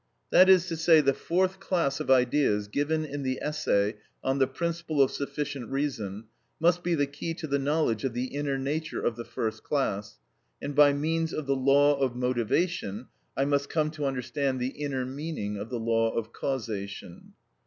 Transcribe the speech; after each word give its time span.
That 0.31 0.49
is 0.49 0.65
to 0.65 0.75
say, 0.77 0.99
the 0.99 1.13
fourth 1.13 1.59
class 1.59 1.99
of 1.99 2.09
ideas 2.09 2.67
given 2.67 3.05
in 3.05 3.21
the 3.21 3.37
Essay 3.39 3.97
on 4.23 4.39
the 4.39 4.47
Principle 4.47 4.99
of 4.99 5.11
Sufficient 5.11 5.69
Reason 5.69 6.25
must 6.59 6.81
be 6.81 6.95
the 6.95 7.05
key 7.05 7.35
to 7.35 7.45
the 7.45 7.59
knowledge 7.59 8.03
of 8.03 8.13
the 8.15 8.33
inner 8.33 8.57
nature 8.57 9.03
of 9.05 9.15
the 9.15 9.23
first 9.23 9.63
class, 9.63 10.17
and 10.59 10.73
by 10.75 10.91
means 10.91 11.33
of 11.33 11.45
the 11.45 11.55
law 11.55 11.93
of 11.99 12.15
motivation 12.15 13.09
I 13.37 13.45
must 13.45 13.69
come 13.69 13.91
to 13.91 14.05
understand 14.07 14.59
the 14.59 14.69
inner 14.69 15.05
meaning 15.05 15.57
of 15.59 15.69
the 15.69 15.77
law 15.79 16.09
of 16.09 16.33
causation. 16.33 17.33